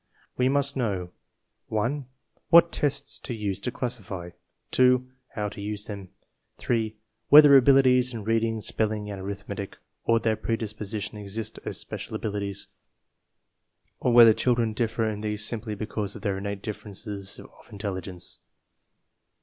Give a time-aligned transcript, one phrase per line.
[0.35, 1.11] We must know:
[1.67, 2.07] (1)
[2.49, 4.31] What tests to use to classify;
[4.71, 6.09] (2) How to use them;
[6.57, 6.95] (3)
[7.29, 12.65] Whether abilities in reading, spelling, and arith metic or their predisposition exist as special abilities,
[13.99, 18.39] or whether children differ in these simply because of their innate differences of intelligence.